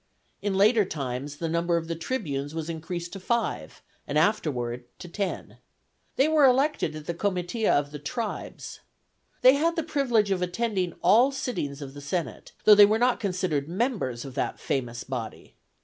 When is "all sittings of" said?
11.03-11.93